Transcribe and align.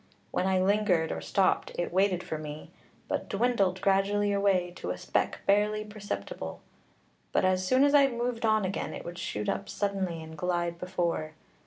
When 0.31 0.47
I 0.47 0.59
lingered 0.59 1.11
or 1.11 1.21
stopped, 1.21 1.73
it 1.77 1.93
waited 1.93 2.23
for 2.23 2.39
me, 2.39 2.71
but 3.07 3.29
dwindled 3.29 3.81
gradually 3.81 4.31
away 4.31 4.73
to 4.77 4.89
a 4.89 4.97
speck 4.97 5.41
barely 5.45 5.85
perceptible. 5.85 6.61
But 7.31 7.45
as 7.45 7.63
soon 7.67 7.83
as 7.83 7.93
I 7.93 8.07
moved 8.07 8.43
on 8.43 8.65
again, 8.65 8.95
it 8.95 9.05
would 9.05 9.19
shoot 9.19 9.47
up 9.47 9.69
suddenly 9.69 10.23
and 10.23 10.35
glide 10.35 10.79
before. 10.79 11.33